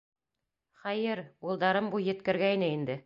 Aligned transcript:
Хәйер, 0.85 1.21
улдарым 1.51 1.91
буй 1.93 2.09
еткергәйне 2.13 2.73
инде. 2.81 2.99